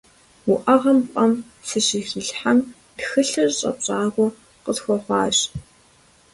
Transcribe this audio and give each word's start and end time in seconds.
УӀэгъэм 0.51 0.99
пӀэм 1.11 1.31
сыщыхилъхьэм, 1.67 2.57
тхылъыр 2.97 3.49
щӀэпщакӀуэ 3.57 4.27
къысхуэхъуащ. 4.63 5.37